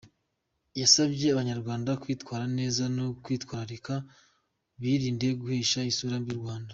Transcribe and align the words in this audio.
Yanasabye 0.79 1.27
Abanyarwanda 1.29 1.91
kwitwara 2.01 2.45
neza 2.57 2.83
no 2.95 3.05
kwitwararika 3.23 3.93
birinda 4.81 5.27
guhesha 5.41 5.79
isura 5.91 6.17
mbi 6.23 6.31
u 6.35 6.41
Rwanda. 6.41 6.69